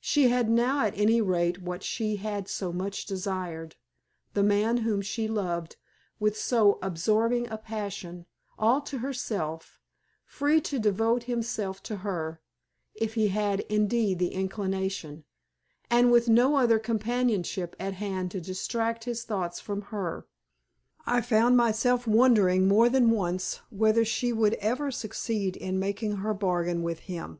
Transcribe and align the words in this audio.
She 0.00 0.26
had 0.30 0.50
now 0.50 0.84
at 0.84 0.98
any 0.98 1.20
rate 1.20 1.62
what 1.62 1.84
she 1.84 2.16
had 2.16 2.48
so 2.48 2.72
much 2.72 3.06
desired 3.06 3.76
the 4.34 4.42
man 4.42 4.78
whom 4.78 5.00
she 5.00 5.28
loved 5.28 5.76
with 6.18 6.36
so 6.36 6.80
absorbing 6.82 7.48
a 7.48 7.56
passion 7.56 8.26
all 8.58 8.80
to 8.80 8.98
herself, 8.98 9.78
free 10.24 10.60
to 10.62 10.80
devote 10.80 11.22
himself 11.22 11.84
to 11.84 11.98
her, 11.98 12.40
if 12.96 13.14
he 13.14 13.28
had 13.28 13.60
indeed 13.68 14.18
the 14.18 14.32
inclination, 14.32 15.22
and 15.88 16.10
with 16.10 16.26
no 16.28 16.56
other 16.56 16.80
companionship 16.80 17.76
at 17.78 17.94
hand 17.94 18.32
to 18.32 18.40
distract 18.40 19.04
his 19.04 19.22
thoughts 19.22 19.60
from 19.60 19.82
her. 19.82 20.26
I 21.06 21.20
found 21.20 21.56
myself 21.56 22.08
wondering 22.08 22.66
more 22.66 22.88
than 22.88 23.08
once 23.10 23.60
whether 23.70 24.04
she 24.04 24.32
would 24.32 24.54
ever 24.54 24.90
succeed 24.90 25.54
in 25.56 25.78
making 25.78 26.16
her 26.16 26.34
bargain 26.34 26.82
with 26.82 26.98
him. 27.06 27.38